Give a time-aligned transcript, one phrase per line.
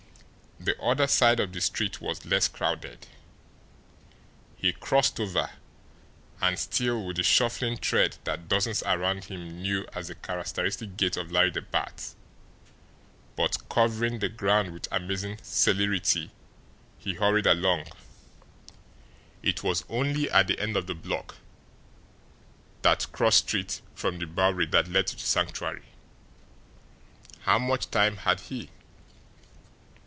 [0.63, 3.07] The other side of the street was less crowded.
[4.55, 5.49] He crossed over,
[6.39, 11.17] and, still with the shuffling tread that dozens around him knew as the characteristic gait
[11.17, 12.13] of Larry the Bat,
[13.35, 16.29] but covering the ground with amazing celerity,
[16.99, 17.87] he hurried along.
[19.41, 21.37] It was only at the end of the block,
[22.83, 25.85] that cross street from the Bowery that led to the Sanctuary.
[27.45, 28.69] How much time had he?